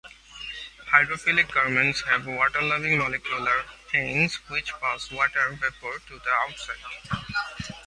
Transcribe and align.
Hydrophilic 0.91 1.51
garments 1.53 2.01
have 2.01 2.25
water-loving 2.25 2.97
molecular 2.97 3.61
chains 3.91 4.33
which 4.49 4.73
pass 4.81 5.11
water 5.11 5.51
vapor 5.51 5.99
to 6.07 6.13
the 6.17 6.31
outside. 6.49 7.75